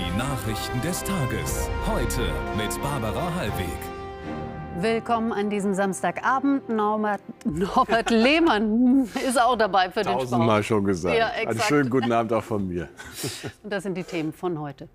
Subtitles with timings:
[0.00, 1.68] Die Nachrichten des Tages.
[1.86, 2.22] Heute
[2.56, 3.68] mit Barbara Hallweg.
[4.78, 6.70] Willkommen an diesem Samstagabend.
[6.70, 10.22] Norbert, Norbert Lehmann ist auch dabei für den Sport.
[10.22, 11.18] Tausendmal schon gesagt.
[11.18, 12.88] Ja, Einen schönen guten Abend auch von mir.
[13.62, 14.88] Und das sind die Themen von heute.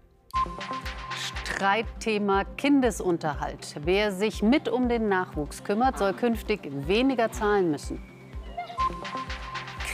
[1.43, 3.75] Streitthema Kindesunterhalt.
[3.83, 8.01] Wer sich mit um den Nachwuchs kümmert, soll künftig weniger zahlen müssen.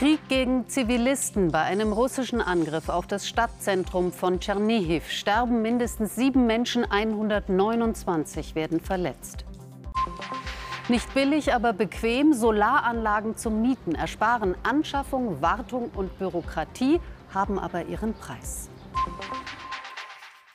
[0.02, 1.52] Krieg gegen Zivilisten.
[1.52, 8.80] Bei einem russischen Angriff auf das Stadtzentrum von Tschernihiv sterben mindestens sieben Menschen, 129 werden
[8.80, 9.44] verletzt.
[10.88, 12.32] Nicht billig, aber bequem.
[12.32, 16.98] Solaranlagen zum Mieten ersparen Anschaffung, Wartung und Bürokratie,
[17.32, 18.68] haben aber ihren Preis.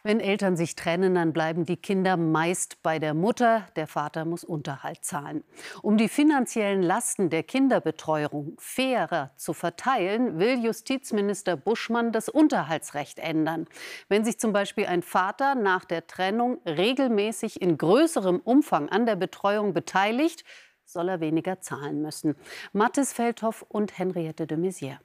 [0.08, 3.68] Wenn Eltern sich trennen, dann bleiben die Kinder meist bei der Mutter.
[3.76, 5.44] Der Vater muss Unterhalt zahlen.
[5.82, 13.68] Um die finanziellen Lasten der Kinderbetreuung fairer zu verteilen, will Justizminister Buschmann das Unterhaltsrecht ändern.
[14.08, 19.18] Wenn sich zum Beispiel ein Vater nach der Trennung regelmäßig in größerem Umfang an der
[19.18, 20.46] Betreuung beteiligt,
[20.86, 22.38] soll er weniger zahlen müssen.
[22.72, 25.00] Mathis Feldhoff und Henriette de Maizière.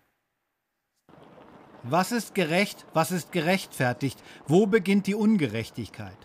[1.84, 4.22] Was ist gerecht, was ist gerechtfertigt?
[4.46, 6.16] Wo beginnt die Ungerechtigkeit?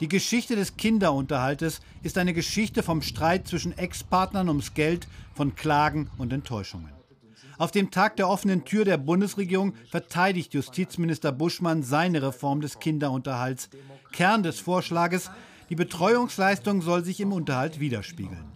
[0.00, 6.10] Die Geschichte des Kinderunterhaltes ist eine Geschichte vom Streit zwischen Ex-Partnern ums Geld, von Klagen
[6.18, 6.90] und Enttäuschungen.
[7.58, 13.70] Auf dem Tag der offenen Tür der Bundesregierung verteidigt Justizminister Buschmann seine Reform des Kinderunterhalts.
[14.10, 15.30] Kern des Vorschlages,
[15.70, 18.52] die Betreuungsleistung soll sich im Unterhalt widerspiegeln.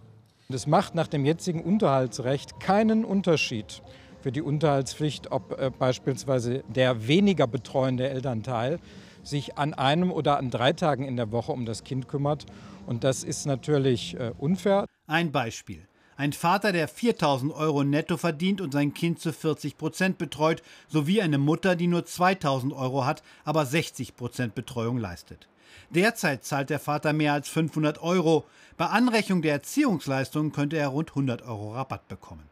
[0.49, 3.81] Es macht nach dem jetzigen Unterhaltsrecht keinen Unterschied
[4.21, 8.79] für die Unterhaltspflicht, ob äh, beispielsweise der weniger betreuende Elternteil
[9.23, 12.45] sich an einem oder an drei Tagen in der Woche um das Kind kümmert.
[12.85, 14.85] Und das ist natürlich äh, unfair.
[15.07, 15.87] Ein Beispiel.
[16.17, 21.21] Ein Vater, der 4000 Euro netto verdient und sein Kind zu 40 Prozent betreut, sowie
[21.21, 25.47] eine Mutter, die nur 2000 Euro hat, aber 60 Prozent Betreuung leistet.
[25.91, 28.43] Derzeit zahlt der Vater mehr als 500 Euro.
[28.75, 32.43] Bei Anrechnung der Erziehungsleistung könnte er rund 100 Euro Rabatt bekommen.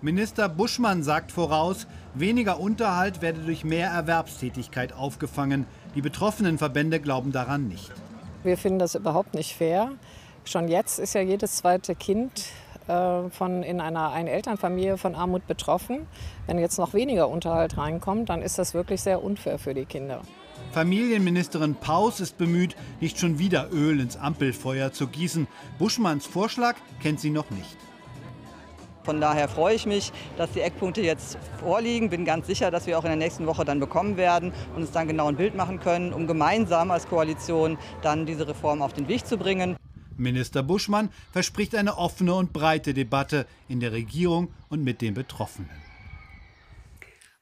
[0.00, 5.66] Minister Buschmann sagt voraus, weniger Unterhalt werde durch mehr Erwerbstätigkeit aufgefangen.
[5.96, 7.90] Die betroffenen Verbände glauben daran nicht.
[8.44, 9.90] Wir finden das überhaupt nicht fair.
[10.44, 12.44] Schon jetzt ist ja jedes zweite Kind
[12.86, 16.06] äh, von, in einer Einelternfamilie von Armut betroffen.
[16.46, 20.22] Wenn jetzt noch weniger Unterhalt reinkommt, dann ist das wirklich sehr unfair für die Kinder.
[20.70, 25.48] Familienministerin Paus ist bemüht, nicht schon wieder Öl ins Ampelfeuer zu gießen.
[25.76, 27.76] Buschmanns Vorschlag kennt sie noch nicht.
[29.08, 32.10] Von daher freue ich mich, dass die Eckpunkte jetzt vorliegen.
[32.10, 34.90] Bin ganz sicher, dass wir auch in der nächsten Woche dann bekommen werden und uns
[34.90, 39.08] dann genau ein Bild machen können, um gemeinsam als Koalition dann diese Reform auf den
[39.08, 39.78] Weg zu bringen.
[40.18, 45.70] Minister Buschmann verspricht eine offene und breite Debatte in der Regierung und mit den Betroffenen.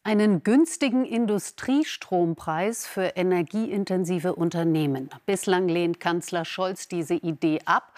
[0.04, 5.10] Einen günstigen Industriestrompreis für energieintensive Unternehmen.
[5.26, 7.92] Bislang lehnt Kanzler Scholz diese Idee ab.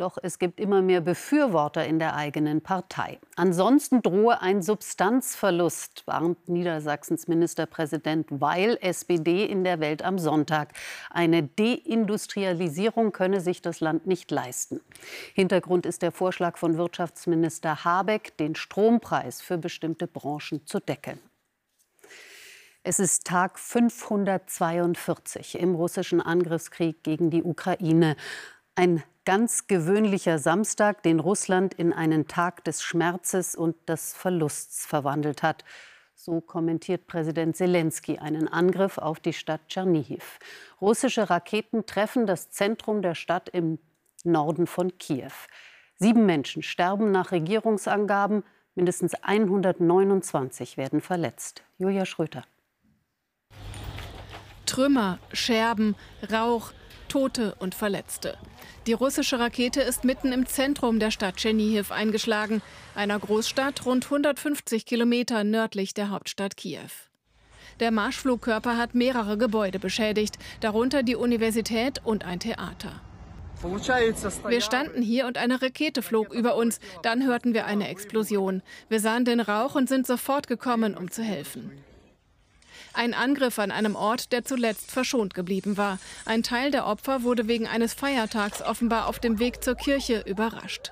[0.00, 3.20] Doch es gibt immer mehr Befürworter in der eigenen Partei.
[3.36, 10.72] Ansonsten drohe ein Substanzverlust, warnt Niedersachsens Ministerpräsident Weil, SPD in der Welt am Sonntag.
[11.10, 14.80] Eine Deindustrialisierung könne sich das Land nicht leisten.
[15.34, 21.20] Hintergrund ist der Vorschlag von Wirtschaftsminister Habeck, den Strompreis für bestimmte Branchen zu deckeln.
[22.82, 28.16] Es ist Tag 542 im russischen Angriffskrieg gegen die Ukraine.
[28.74, 35.42] Ein ganz gewöhnlicher Samstag, den Russland in einen Tag des Schmerzes und des Verlusts verwandelt
[35.42, 35.64] hat.
[36.14, 40.38] So kommentiert Präsident Zelensky einen Angriff auf die Stadt Tschernihiv.
[40.80, 43.78] Russische Raketen treffen das Zentrum der Stadt im
[44.24, 45.32] Norden von Kiew.
[45.96, 48.42] Sieben Menschen sterben nach Regierungsangaben,
[48.74, 51.62] mindestens 129 werden verletzt.
[51.78, 52.44] Julia Schröter.
[54.66, 55.96] Trümmer, Scherben,
[56.30, 56.72] Rauch,
[57.10, 58.38] Tote und Verletzte.
[58.86, 62.62] Die russische Rakete ist mitten im Zentrum der Stadt Tschernihiv eingeschlagen,
[62.94, 66.90] einer Großstadt rund 150 Kilometer nördlich der Hauptstadt Kiew.
[67.80, 73.00] Der Marschflugkörper hat mehrere Gebäude beschädigt, darunter die Universität und ein Theater.
[73.62, 76.78] Wir standen hier und eine Rakete flog über uns.
[77.02, 78.62] Dann hörten wir eine Explosion.
[78.88, 81.72] Wir sahen den Rauch und sind sofort gekommen, um zu helfen.
[82.92, 85.98] Ein Angriff an einem Ort, der zuletzt verschont geblieben war.
[86.24, 90.90] Ein Teil der Opfer wurde wegen eines Feiertags offenbar auf dem Weg zur Kirche überrascht.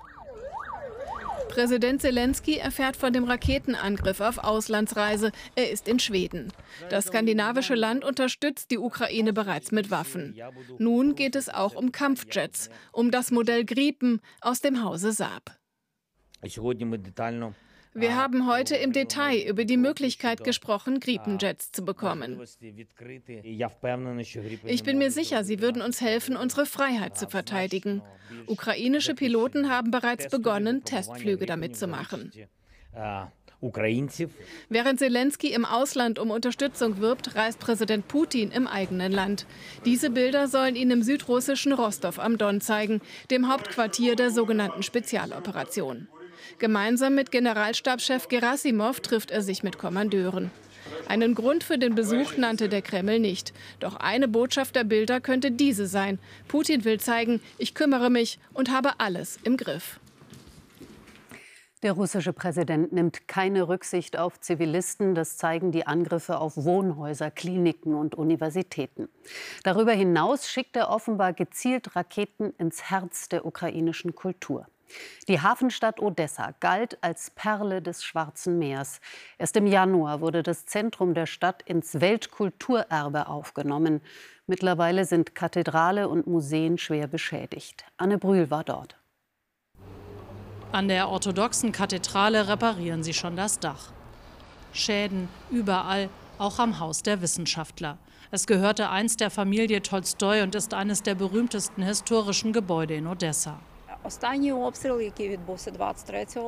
[1.49, 5.33] Präsident Zelensky erfährt von dem Raketenangriff auf Auslandsreise.
[5.56, 6.53] Er ist in Schweden.
[6.91, 10.37] Das skandinavische Land unterstützt die Ukraine bereits mit Waffen.
[10.79, 15.59] Nun geht es auch um Kampfjets, um das Modell Gripen aus dem Hause Saab.
[17.99, 22.41] Wir haben heute im Detail über die Möglichkeit gesprochen, Gripenjets zu bekommen.
[24.65, 28.03] Ich bin mir sicher, sie würden uns helfen, unsere Freiheit zu verteidigen.
[28.47, 32.33] Ukrainische Piloten haben bereits begonnen, Testflüge damit zu machen.
[34.69, 39.47] Während Zelensky im Ausland um Unterstützung wirbt, reist Präsident Putin im eigenen Land.
[39.85, 43.01] Diese Bilder sollen ihn im südrussischen Rostov am Don zeigen,
[43.33, 46.06] dem Hauptquartier der sogenannten Spezialoperation.
[46.58, 50.50] Gemeinsam mit Generalstabschef Gerasimov trifft er sich mit Kommandeuren.
[51.06, 53.52] Einen Grund für den Besuch nannte der Kreml nicht.
[53.81, 56.19] Doch eine Botschaft der Bilder könnte diese sein.
[56.49, 60.00] Putin will zeigen, ich kümmere mich und habe alles im Griff.
[61.85, 65.14] Der russische Präsident nimmt keine Rücksicht auf Zivilisten.
[65.14, 69.08] Das zeigen die Angriffe auf Wohnhäuser, Kliniken und Universitäten.
[69.62, 74.67] Darüber hinaus schickt er offenbar gezielt Raketen ins Herz der ukrainischen Kultur.
[75.29, 79.00] Die Hafenstadt Odessa galt als Perle des Schwarzen Meers.
[79.38, 84.00] Erst im Januar wurde das Zentrum der Stadt ins Weltkulturerbe aufgenommen.
[84.46, 87.85] Mittlerweile sind Kathedrale und Museen schwer beschädigt.
[87.96, 88.96] Anne Brühl war dort.
[90.73, 93.93] An der orthodoxen Kathedrale reparieren sie schon das Dach.
[94.73, 97.99] Schäden überall, auch am Haus der Wissenschaftler.
[98.31, 103.58] Es gehörte einst der Familie Tolstoi und ist eines der berühmtesten historischen Gebäude in Odessa.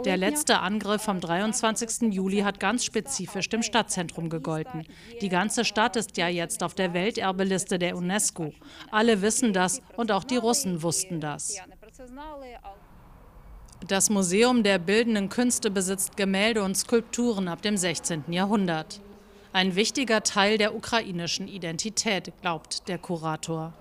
[0.04, 2.12] Der letzte Angriff vom 23.
[2.12, 4.86] Juli hat ganz spezifisch dem Stadtzentrum gegolten.
[5.20, 8.52] Die ganze Stadt ist ja jetzt auf der Welterbeliste der UNESCO.
[8.90, 11.56] Alle wissen das und auch die Russen wussten das.
[13.86, 18.24] Das Museum der Bildenden Künste besitzt Gemälde und Skulpturen ab dem 16.
[18.28, 19.00] Jahrhundert.
[19.52, 23.72] Ein wichtiger Teil der ukrainischen Identität, glaubt der Kurator.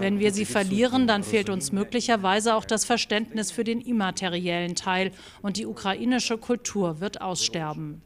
[0.00, 5.12] Wenn wir sie verlieren, dann fehlt uns möglicherweise auch das Verständnis für den immateriellen Teil
[5.42, 8.02] und die ukrainische Kultur wird aussterben.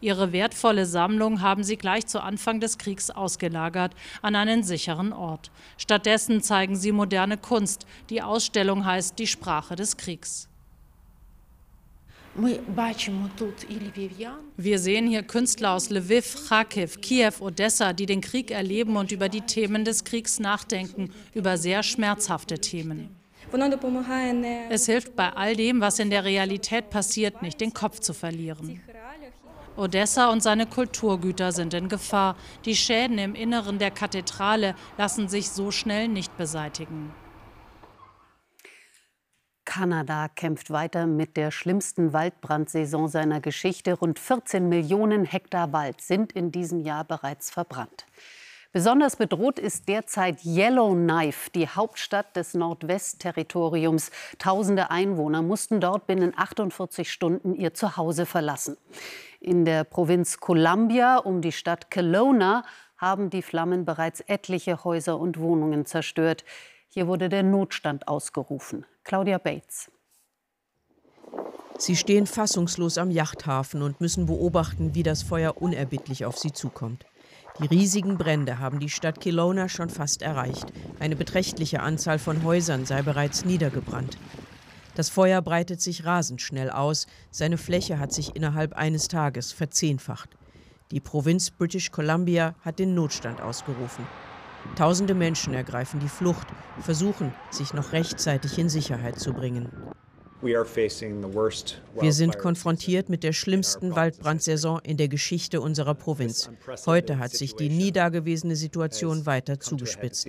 [0.00, 5.50] Ihre wertvolle Sammlung haben sie gleich zu Anfang des Kriegs ausgelagert an einen sicheren Ort.
[5.78, 7.86] Stattdessen zeigen sie moderne Kunst.
[8.10, 10.48] Die Ausstellung heißt Die Sprache des Kriegs.
[14.56, 19.28] Wir sehen hier Künstler aus Lviv, Kharkiv, Kiew, Odessa, die den Krieg erleben und über
[19.28, 23.14] die Themen des Kriegs nachdenken, über sehr schmerzhafte Themen.
[24.70, 28.80] Es hilft bei all dem, was in der Realität passiert, nicht den Kopf zu verlieren.
[29.76, 32.36] Odessa und seine Kulturgüter sind in Gefahr.
[32.64, 37.12] Die Schäden im Inneren der Kathedrale lassen sich so schnell nicht beseitigen.
[39.64, 43.94] Kanada kämpft weiter mit der schlimmsten Waldbrandsaison seiner Geschichte.
[43.94, 48.06] Rund 14 Millionen Hektar Wald sind in diesem Jahr bereits verbrannt.
[48.72, 54.10] Besonders bedroht ist derzeit Yellowknife, die Hauptstadt des Nordwestterritoriums.
[54.38, 58.76] Tausende Einwohner mussten dort binnen 48 Stunden ihr Zuhause verlassen.
[59.38, 62.64] In der Provinz Columbia um die Stadt Kelowna
[62.96, 66.44] haben die Flammen bereits etliche Häuser und Wohnungen zerstört.
[66.94, 68.86] Hier wurde der Notstand ausgerufen.
[69.02, 69.90] Claudia Bates.
[71.76, 77.04] Sie stehen fassungslos am Yachthafen und müssen beobachten, wie das Feuer unerbittlich auf sie zukommt.
[77.58, 80.72] Die riesigen Brände haben die Stadt Kelowna schon fast erreicht.
[81.00, 84.16] Eine beträchtliche Anzahl von Häusern sei bereits niedergebrannt.
[84.94, 87.08] Das Feuer breitet sich rasend schnell aus.
[87.32, 90.30] Seine Fläche hat sich innerhalb eines Tages verzehnfacht.
[90.92, 94.06] Die Provinz British Columbia hat den Notstand ausgerufen.
[94.76, 96.48] Tausende Menschen ergreifen die Flucht,
[96.80, 99.70] versuchen, sich noch rechtzeitig in Sicherheit zu bringen.
[100.42, 106.50] Wir sind konfrontiert mit der schlimmsten Waldbrandsaison in der Geschichte unserer Provinz.
[106.84, 110.28] Heute hat sich die nie dagewesene Situation weiter zugespitzt.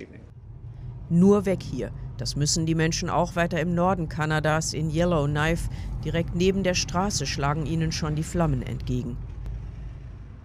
[1.10, 1.92] Nur weg hier.
[2.16, 5.68] Das müssen die Menschen auch weiter im Norden Kanadas in Yellowknife.
[6.02, 9.18] Direkt neben der Straße schlagen ihnen schon die Flammen entgegen.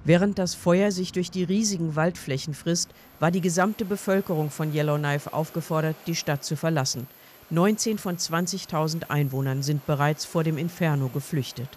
[0.03, 2.89] Während das Feuer sich durch die riesigen Waldflächen frisst,
[3.19, 7.07] war die gesamte Bevölkerung von Yellowknife aufgefordert, die Stadt zu verlassen.
[7.51, 11.69] 19 von 20.000 Einwohnern sind bereits vor dem Inferno geflüchtet.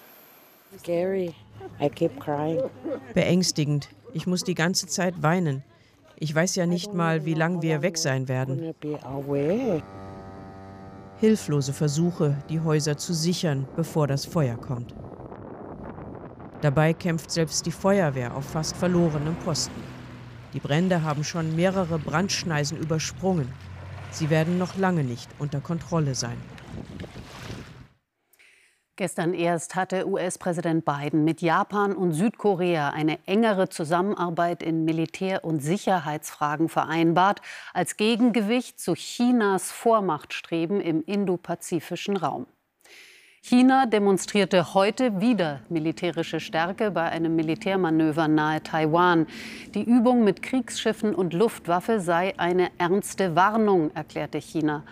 [3.12, 3.88] Beängstigend.
[4.12, 5.62] Ich muss die ganze Zeit weinen.
[6.16, 8.74] Ich weiß ja nicht mal, wie lange wir weg sein werden.
[11.20, 14.94] Hilflose Versuche, die Häuser zu sichern, bevor das Feuer kommt.
[16.60, 19.82] Dabei kämpft selbst die Feuerwehr auf fast verlorenem Posten.
[20.54, 23.52] Die Brände haben schon mehrere Brandschneisen übersprungen.
[24.10, 26.36] Sie werden noch lange nicht unter Kontrolle sein.
[28.96, 35.58] Gestern erst hatte US-Präsident Biden mit Japan und Südkorea eine engere Zusammenarbeit in Militär- und
[35.58, 37.40] Sicherheitsfragen vereinbart,
[37.72, 42.46] als Gegengewicht zu Chinas Vormachtstreben im indopazifischen Raum.
[43.46, 49.26] China demonstrierte heute wieder militärische Stärke bei einem Militärmanöver nahe Taiwan.
[49.74, 54.82] Die Übung mit Kriegsschiffen und Luftwaffe sei eine ernste Warnung, erklärte China.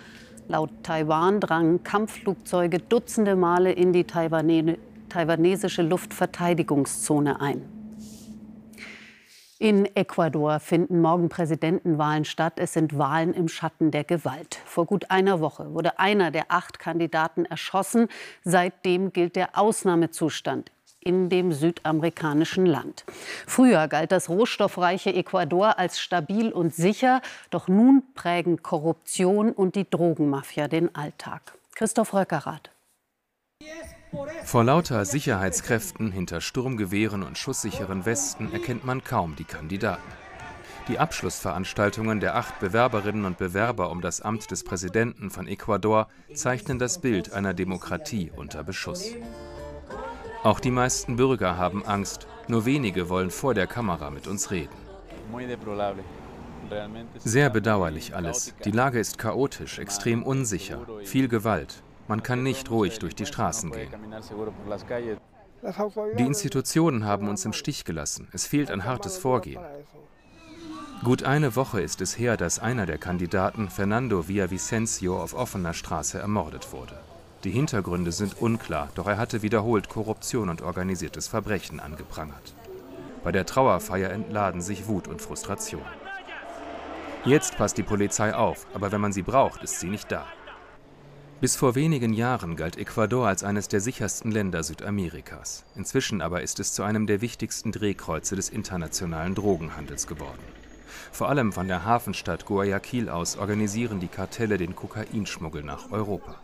[0.49, 7.82] Laut Taiwan drangen Kampfflugzeuge dutzende Male in die taiwanesische Luftverteidigungszone ein.
[9.63, 12.55] In Ecuador finden morgen Präsidentenwahlen statt.
[12.57, 14.59] Es sind Wahlen im Schatten der Gewalt.
[14.65, 18.09] Vor gut einer Woche wurde einer der acht Kandidaten erschossen.
[18.43, 23.05] Seitdem gilt der Ausnahmezustand in dem südamerikanischen Land.
[23.47, 29.89] Früher galt das rohstoffreiche Ecuador als stabil und sicher, doch nun prägen Korruption und die
[29.89, 31.57] Drogenmafia den Alltag.
[31.77, 32.73] Christoph Röckerath.
[34.45, 40.03] Vor lauter Sicherheitskräften hinter Sturmgewehren und schusssicheren Westen erkennt man kaum die Kandidaten.
[40.89, 46.79] Die Abschlussveranstaltungen der acht Bewerberinnen und Bewerber um das Amt des Präsidenten von Ecuador zeichnen
[46.79, 49.13] das Bild einer Demokratie unter Beschuss.
[50.43, 54.75] Auch die meisten Bürger haben Angst, nur wenige wollen vor der Kamera mit uns reden.
[57.19, 58.55] Sehr bedauerlich alles.
[58.65, 61.83] Die Lage ist chaotisch, extrem unsicher, viel Gewalt.
[62.09, 63.93] Man kann nicht ruhig durch die Straßen gehen.
[66.19, 68.29] Die Institutionen haben uns im Stich gelassen.
[68.33, 69.63] Es fehlt ein hartes Vorgehen.
[71.05, 76.19] Gut eine Woche ist es her, dass einer der Kandidaten, Fernando Villavicencio, auf offener Straße
[76.19, 76.99] ermordet wurde.
[77.45, 82.55] Die Hintergründe sind unklar, doch er hatte wiederholt Korruption und organisiertes Verbrechen angeprangert.
[83.25, 85.83] Bei der Trauerfeier entladen sich Wut und Frustration.
[87.25, 90.27] Jetzt passt die Polizei auf, aber wenn man sie braucht, ist sie nicht da.
[91.43, 95.65] Bis vor wenigen Jahren galt Ecuador als eines der sichersten Länder Südamerikas.
[95.75, 100.39] Inzwischen aber ist es zu einem der wichtigsten Drehkreuze des internationalen Drogenhandels geworden.
[101.11, 106.37] Vor allem von der Hafenstadt Guayaquil aus organisieren die Kartelle den Kokainschmuggel nach Europa.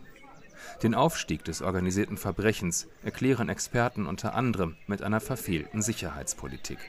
[0.83, 6.79] Den Aufstieg des organisierten Verbrechens erklären Experten unter anderem mit einer verfehlten Sicherheitspolitik.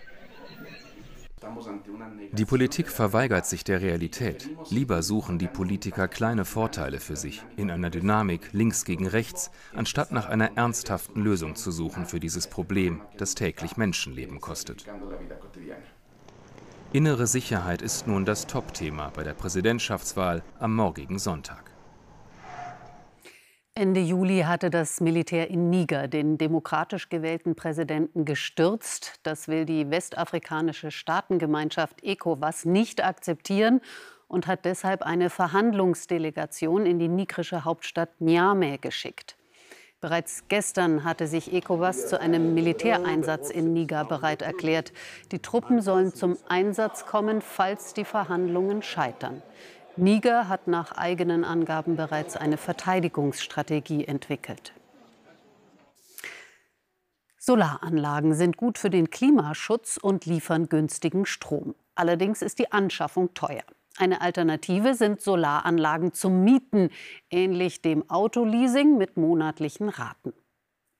[2.32, 4.50] Die Politik verweigert sich der Realität.
[4.68, 10.12] Lieber suchen die Politiker kleine Vorteile für sich in einer Dynamik links gegen rechts, anstatt
[10.12, 14.86] nach einer ernsthaften Lösung zu suchen für dieses Problem, das täglich Menschenleben kostet.
[16.92, 21.70] Innere Sicherheit ist nun das Topthema bei der Präsidentschaftswahl am morgigen Sonntag.
[23.74, 29.20] Ende Juli hatte das Militär in Niger den demokratisch gewählten Präsidenten gestürzt.
[29.22, 33.80] Das will die westafrikanische Staatengemeinschaft ECOWAS nicht akzeptieren
[34.26, 39.36] und hat deshalb eine Verhandlungsdelegation in die nigrische Hauptstadt Niamey geschickt.
[40.00, 44.92] Bereits gestern hatte sich ECOWAS zu einem Militäreinsatz in Niger bereit erklärt.
[45.30, 49.42] Die Truppen sollen zum Einsatz kommen, falls die Verhandlungen scheitern.
[50.00, 54.72] Niger hat nach eigenen Angaben bereits eine Verteidigungsstrategie entwickelt.
[57.38, 61.74] Solaranlagen sind gut für den Klimaschutz und liefern günstigen Strom.
[61.94, 63.62] Allerdings ist die Anschaffung teuer.
[63.98, 66.88] Eine Alternative sind Solaranlagen zum Mieten,
[67.30, 70.32] ähnlich dem Autoleasing mit monatlichen Raten.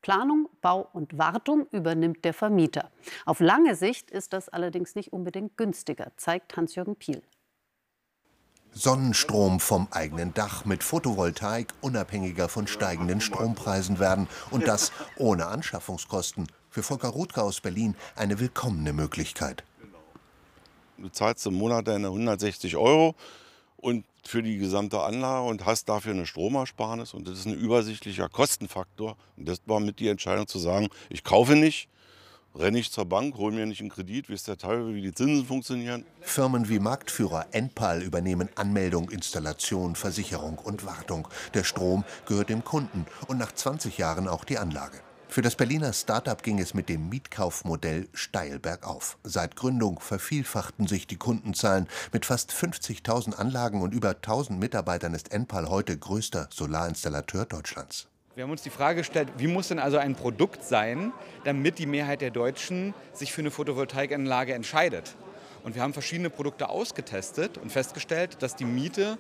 [0.02, 2.90] Planung, Bau und Wartung übernimmt der Vermieter.
[3.25, 7.23] Auf lange Sicht ist das allerdings nicht unbedingt günstiger, zeigt Hans-Jürgen Piel.
[8.73, 16.47] Sonnenstrom vom eigenen Dach mit Photovoltaik unabhängiger von steigenden Strompreisen werden und das ohne Anschaffungskosten.
[16.71, 19.65] Für Volker Rutger aus Berlin eine willkommene Möglichkeit.
[20.99, 23.15] Du zahlst im Monat deine 160 Euro
[23.77, 28.29] und für die gesamte Anlage und hast dafür eine Stromersparnis und das ist ein übersichtlicher
[28.29, 29.17] Kostenfaktor.
[29.37, 31.89] Und das war mit die Entscheidung zu sagen, ich kaufe nicht,
[32.54, 35.14] renne ich zur Bank, hole mir nicht einen Kredit, wie es der Teil, wie die
[35.14, 36.04] Zinsen funktionieren.
[36.21, 41.28] Firmen wie Marktführer Enpal übernehmen Anmeldung, Installation, Versicherung und Wartung.
[41.54, 45.00] Der Strom gehört dem Kunden und nach 20 Jahren auch die Anlage.
[45.30, 49.16] Für das Berliner Start-up ging es mit dem Mietkaufmodell steil bergauf.
[49.23, 51.87] Seit Gründung vervielfachten sich die Kundenzahlen.
[52.12, 58.10] Mit fast 50.000 Anlagen und über 1.000 Mitarbeitern ist Enpal heute größter Solarinstallateur Deutschlands.
[58.37, 61.13] Wir haben uns die Frage gestellt, wie muss denn also ein Produkt sein,
[61.45, 65.17] damit die Mehrheit der Deutschen sich für eine Photovoltaikanlage entscheidet.
[65.65, 69.19] Und wir haben verschiedene Produkte ausgetestet und festgestellt, dass die Miete,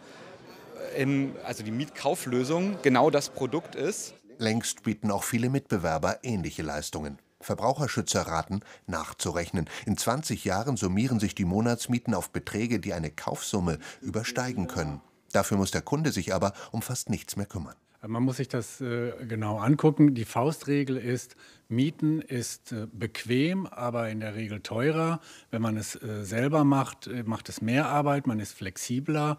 [0.96, 4.14] in, also die Mietkauflösung, genau das Produkt ist.
[4.38, 7.18] Längst bieten auch viele Mitbewerber ähnliche Leistungen.
[7.40, 9.68] Verbraucherschützer raten, nachzurechnen.
[9.86, 15.00] In 20 Jahren summieren sich die Monatsmieten auf Beträge, die eine Kaufsumme übersteigen können.
[15.32, 17.76] Dafür muss der Kunde sich aber um fast nichts mehr kümmern.
[18.06, 20.14] Man muss sich das äh, genau angucken.
[20.14, 21.36] Die Faustregel ist,
[21.68, 25.20] Mieten ist äh, bequem, aber in der Regel teurer.
[25.50, 29.36] Wenn man es äh, selber macht, macht es mehr Arbeit, man ist flexibler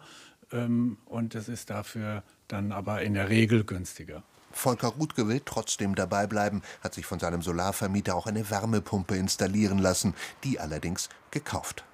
[0.52, 4.22] ähm, und es ist dafür dann aber in der Regel günstiger.
[4.52, 9.78] Volker Rutke will trotzdem dabei bleiben, hat sich von seinem Solarvermieter auch eine Wärmepumpe installieren
[9.78, 10.14] lassen,
[10.44, 11.84] die allerdings gekauft.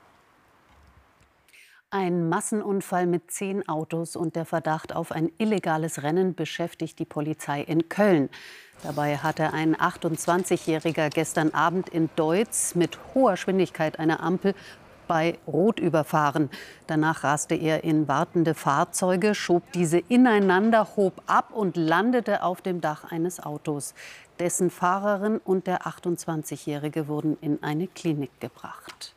[1.90, 7.62] Ein Massenunfall mit zehn Autos und der Verdacht auf ein illegales Rennen beschäftigt die Polizei
[7.62, 8.28] in Köln.
[8.82, 14.54] Dabei hatte ein 28-Jähriger gestern Abend in Deutz mit hoher Geschwindigkeit eine Ampel
[15.06, 16.50] bei Rot überfahren.
[16.86, 22.82] Danach raste er in wartende Fahrzeuge, schob diese ineinander, hob ab und landete auf dem
[22.82, 23.94] Dach eines Autos.
[24.38, 29.14] Dessen Fahrerin und der 28-Jährige wurden in eine Klinik gebracht.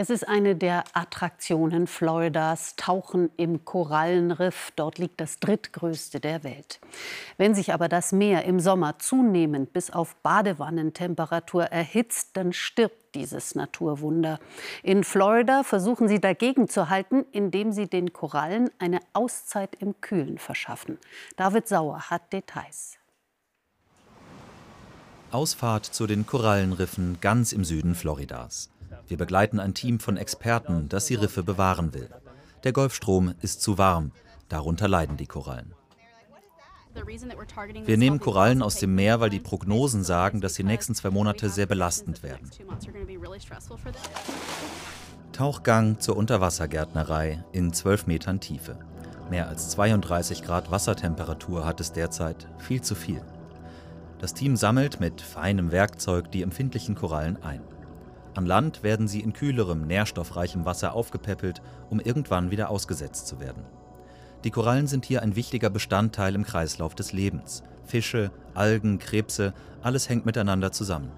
[0.00, 4.70] Es ist eine der Attraktionen Floridas, Tauchen im Korallenriff.
[4.76, 6.78] Dort liegt das drittgrößte der Welt.
[7.36, 13.56] Wenn sich aber das Meer im Sommer zunehmend bis auf Badewannentemperatur erhitzt, dann stirbt dieses
[13.56, 14.38] Naturwunder.
[14.84, 20.38] In Florida versuchen sie dagegen zu halten, indem sie den Korallen eine Auszeit im Kühlen
[20.38, 20.98] verschaffen.
[21.36, 22.98] David Sauer hat Details.
[25.32, 28.70] Ausfahrt zu den Korallenriffen ganz im Süden Floridas.
[29.08, 32.10] Wir begleiten ein Team von Experten, das die Riffe bewahren will.
[32.64, 34.12] Der Golfstrom ist zu warm,
[34.48, 35.74] darunter leiden die Korallen.
[37.84, 41.48] Wir nehmen Korallen aus dem Meer, weil die Prognosen sagen, dass die nächsten zwei Monate
[41.48, 42.50] sehr belastend werden.
[45.32, 48.78] Tauchgang zur Unterwassergärtnerei in 12 Metern Tiefe.
[49.30, 53.22] Mehr als 32 Grad Wassertemperatur hat es derzeit, viel zu viel.
[54.18, 57.60] Das Team sammelt mit feinem Werkzeug die empfindlichen Korallen ein.
[58.34, 63.64] An Land werden sie in kühlerem, nährstoffreichem Wasser aufgepäppelt, um irgendwann wieder ausgesetzt zu werden.
[64.44, 67.62] Die Korallen sind hier ein wichtiger Bestandteil im Kreislauf des Lebens.
[67.84, 71.10] Fische, Algen, Krebse, alles hängt miteinander zusammen.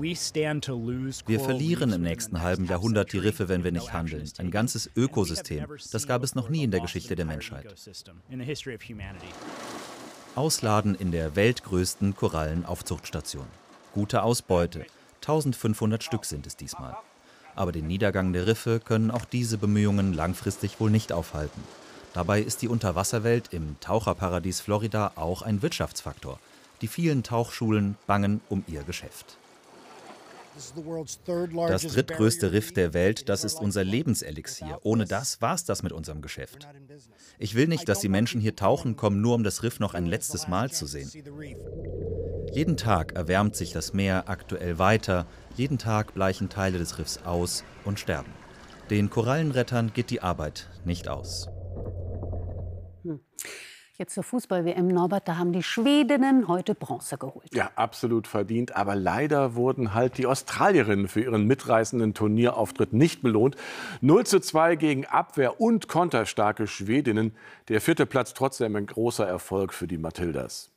[0.00, 4.30] Wir verlieren im nächsten halben Jahrhundert die Riffe, wenn wir nicht handeln.
[4.38, 5.66] Ein ganzes Ökosystem.
[5.90, 7.66] Das gab es noch nie in der Geschichte der Menschheit.
[10.36, 13.46] Ausladen in der weltgrößten Korallenaufzuchtstation.
[13.92, 14.86] Gute Ausbeute.
[15.20, 16.96] 1500 Stück sind es diesmal.
[17.54, 21.62] Aber den Niedergang der Riffe können auch diese Bemühungen langfristig wohl nicht aufhalten.
[22.14, 26.38] Dabei ist die Unterwasserwelt im Taucherparadies Florida auch ein Wirtschaftsfaktor.
[26.80, 29.36] Die vielen Tauchschulen bangen um ihr Geschäft.
[31.68, 34.78] Das drittgrößte Riff der Welt, das ist unser Lebenselixier.
[34.82, 36.66] Ohne das war's das mit unserem Geschäft.
[37.38, 40.06] Ich will nicht, dass die Menschen hier tauchen kommen, nur um das Riff noch ein
[40.06, 41.10] letztes Mal zu sehen.
[42.52, 47.62] Jeden Tag erwärmt sich das Meer aktuell weiter, jeden Tag bleichen Teile des Riffs aus
[47.84, 48.32] und sterben.
[48.90, 51.48] Den Korallenrettern geht die Arbeit nicht aus.
[53.02, 53.20] Hm.
[54.00, 57.52] Jetzt zur Fußball-WM, Norbert, da haben die Schwedinnen heute Bronze geholt.
[57.52, 58.76] Ja, absolut verdient.
[58.76, 63.56] Aber leider wurden halt die Australierinnen für ihren mitreißenden Turnierauftritt nicht belohnt.
[64.00, 67.34] 0 zu 2 gegen Abwehr- und konterstarke Schwedinnen.
[67.66, 70.70] Der vierte Platz trotzdem ein großer Erfolg für die Matildas.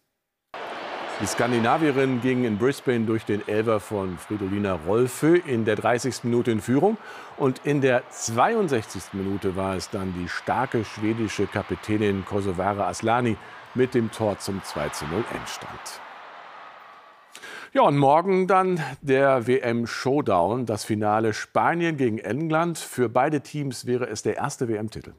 [1.22, 6.24] Die Skandinavierinnen gingen in Brisbane durch den Elfer von Fridolina Rolfö in der 30.
[6.24, 6.98] Minute in Führung.
[7.38, 9.14] Und in der 62.
[9.14, 13.38] Minute war es dann die starke schwedische Kapitänin Kosovare Aslani
[13.76, 16.02] mit dem Tor zum 2 zu 0 Endstand.
[17.72, 22.80] Ja, und morgen dann der WM-Showdown, das Finale Spanien gegen England.
[22.80, 25.14] Für beide Teams wäre es der erste WM-Titel.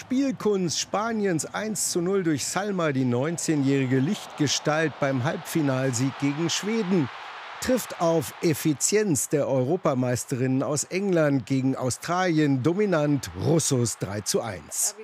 [0.00, 7.10] Spielkunst Spaniens 1 zu 0 durch Salma, die 19-jährige Lichtgestalt beim Halbfinalsieg gegen Schweden.
[7.60, 14.96] Trifft auf Effizienz der Europameisterinnen aus England gegen Australien dominant Russos 3 zu 1.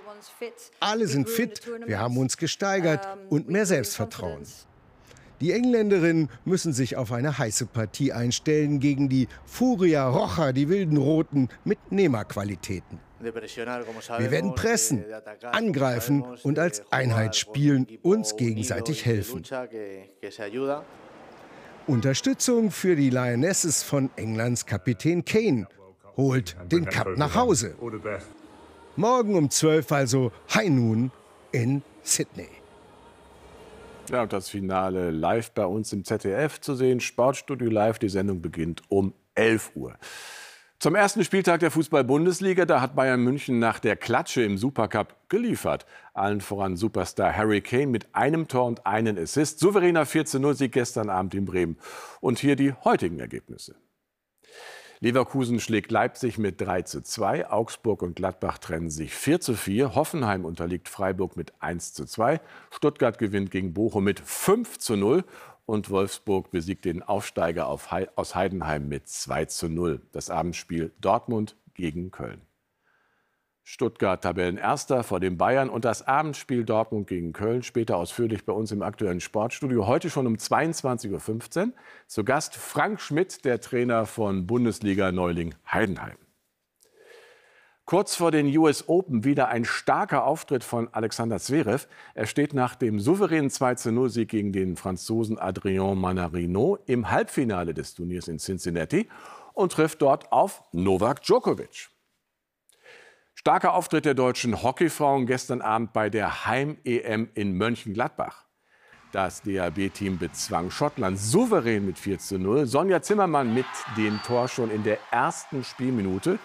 [0.81, 4.47] Alle sind fit, wir haben uns gesteigert und mehr Selbstvertrauen.
[5.43, 10.97] Die Engländerinnen müssen sich auf eine heiße Partie einstellen gegen die Furia Rocha, die wilden
[10.97, 13.06] Roten, mit Nehmerqualitäten.
[13.19, 15.05] Wir werden pressen,
[15.53, 19.43] angreifen und als Einheit spielen, uns gegenseitig helfen.
[21.87, 25.67] Unterstützung für die Lionesses von Englands Kapitän Kane
[26.17, 27.75] holt den Cup nach Hause.
[28.97, 31.11] Morgen um 12 also High Noon
[31.53, 32.49] in Sydney.
[34.11, 37.01] Ja, und das Finale live bei uns im ZDF zu sehen.
[37.01, 37.99] Sportstudio Live.
[37.99, 39.95] Die Sendung beginnt um 11 Uhr.
[40.79, 45.87] Zum ersten Spieltag der Fußball-Bundesliga, da hat Bayern München nach der Klatsche im Supercup geliefert.
[46.13, 49.59] Allen voran Superstar Harry Kane mit einem Tor und einem Assist.
[49.59, 51.79] Souveräner 14-0-Sieg gestern Abend in Bremen.
[52.21, 53.77] Und hier die heutigen Ergebnisse.
[55.01, 57.51] Leverkusen schlägt Leipzig mit 3 zu 2.
[57.51, 59.95] Augsburg und Gladbach trennen sich 4 zu 4.
[59.95, 62.39] Hoffenheim unterliegt Freiburg mit 1 zu 2.
[62.71, 65.25] Stuttgart gewinnt gegen Bochum mit 5 zu 0
[65.67, 70.01] und Wolfsburg besiegt den Aufsteiger aus Heidenheim mit 2 zu 0.
[70.13, 72.41] Das Abendspiel Dortmund gegen Köln.
[73.69, 77.65] Stuttgart Tabellenerster vor den Bayern und das Abendspiel Dortmund gegen Köln.
[77.65, 79.89] Später ausführlich bei uns im aktuellen Sportstudio.
[79.89, 81.73] Heute schon um 22.15 Uhr.
[82.07, 86.17] Zu Gast Frank Schmidt, der Trainer von Bundesliga-Neuling Heidenheim.
[87.87, 91.87] Kurz vor den US Open wieder ein starker Auftritt von Alexander Zverev.
[92.15, 98.27] Er steht nach dem souveränen 2-0-Sieg gegen den Franzosen Adrien Manarino im Halbfinale des Turniers
[98.27, 99.09] in Cincinnati
[99.53, 101.91] und trifft dort auf Novak Djokovic.
[103.35, 108.47] Starker Auftritt der deutschen Hockeyfrauen gestern Abend bei der Heim-EM in Mönchengladbach.
[109.13, 112.67] Das DAB-Team bezwang Schottland souverän mit 4 zu 0.
[112.67, 116.41] Sonja Zimmermann mit dem Tor schon in der ersten Spielminute.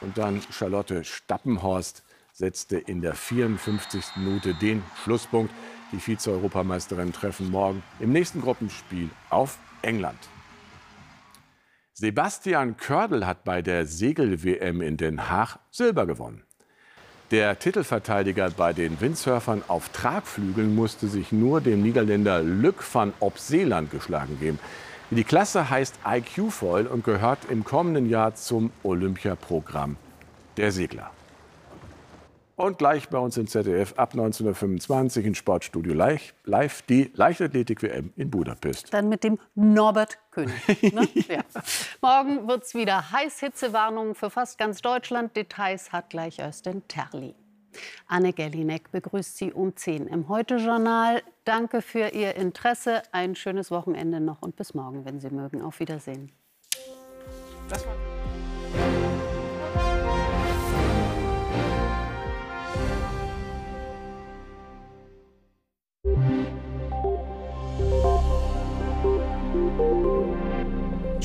[0.00, 4.16] Und dann Charlotte Stappenhorst setzte in der 54.
[4.16, 5.52] Minute den Schlusspunkt.
[5.92, 10.18] Die Vize-Europameisterin treffen morgen im nächsten Gruppenspiel auf England.
[11.94, 16.42] Sebastian Kördel hat bei der Segel-WM in Den Haag Silber gewonnen.
[17.30, 23.90] Der Titelverteidiger bei den Windsurfern auf Tragflügeln musste sich nur dem Niederländer Luc van Opseeland
[23.90, 24.58] geschlagen geben.
[25.10, 29.96] Die Klasse heißt IQ Foil und gehört im kommenden Jahr zum Olympiaprogramm
[30.56, 31.12] der Segler.
[32.56, 38.30] Und gleich bei uns im ZDF ab 1925 in Sportstudio live, live die Leichtathletik-WM in
[38.30, 38.92] Budapest.
[38.92, 40.82] Dann mit dem Norbert König.
[40.92, 41.06] Ne?
[41.28, 41.44] ja.
[42.00, 45.36] Morgen wird es wieder Heißhitzewarnungen für fast ganz Deutschland.
[45.36, 47.36] Details hat gleich Östen Terli.
[48.06, 51.22] Anne Gellinek begrüßt Sie um 10 im Heute-Journal.
[51.44, 53.02] Danke für Ihr Interesse.
[53.12, 55.62] Ein schönes Wochenende noch und bis morgen, wenn Sie mögen.
[55.62, 56.32] Auf Wiedersehen.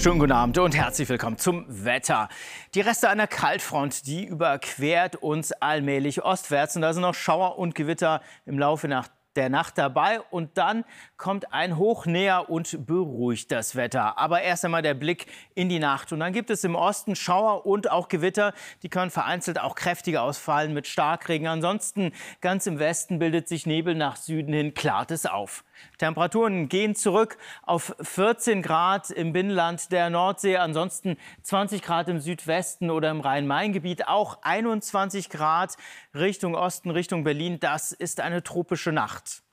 [0.02, 2.28] Schönen guten Abend und herzlich willkommen zum Wetter.
[2.74, 6.76] Die Reste einer Kaltfront, die überquert uns allmählich ostwärts.
[6.76, 10.86] Und da sind noch Schauer und Gewitter im Laufe nach der Nacht dabei und dann
[11.18, 14.18] kommt ein Hoch näher und beruhigt das Wetter.
[14.18, 17.68] Aber erst einmal der Blick in die Nacht und dann gibt es im Osten Schauer
[17.68, 18.54] und auch Gewitter.
[18.82, 21.48] Die können vereinzelt auch kräftiger ausfallen mit Starkregen.
[21.48, 22.12] Ansonsten
[22.42, 25.64] ganz im Westen bildet sich Nebel, nach Süden hin klart es auf.
[25.98, 32.90] Temperaturen gehen zurück auf 14 Grad im Binnenland der Nordsee, ansonsten 20 Grad im Südwesten
[32.90, 35.78] oder im Rhein-Main-Gebiet, auch 21 Grad
[36.14, 37.60] Richtung Osten, Richtung Berlin.
[37.60, 39.44] Das ist eine tropische Nacht.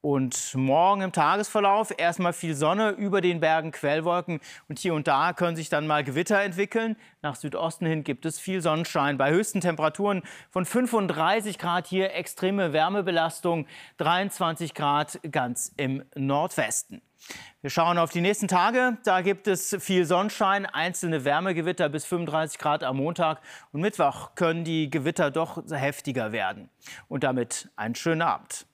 [0.00, 5.32] Und morgen im Tagesverlauf erstmal viel Sonne, über den Bergen Quellwolken und hier und da
[5.32, 6.96] können sich dann mal Gewitter entwickeln.
[7.20, 9.18] Nach Südosten hin gibt es viel Sonnenschein.
[9.18, 17.02] Bei höchsten Temperaturen von 35 Grad hier extreme Wärmebelastung, 23 Grad ganz im Nordwesten.
[17.60, 18.98] Wir schauen auf die nächsten Tage.
[19.02, 23.40] Da gibt es viel Sonnenschein, einzelne Wärmegewitter bis 35 Grad am Montag.
[23.72, 26.70] Und Mittwoch können die Gewitter doch heftiger werden.
[27.08, 28.67] Und damit einen schönen Abend.